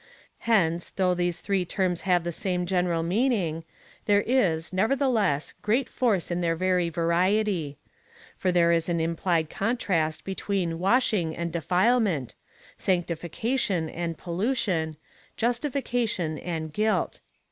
[0.49, 3.63] Hence, though these three terms have the same general meaning,
[4.07, 7.77] there is, neverthe less, great force in their very variety.
[8.35, 12.33] For there is an im plied contrast between washing and defilement—
[12.79, 14.97] sanctifica tion and pollution—
[15.37, 17.21] justification and guilt.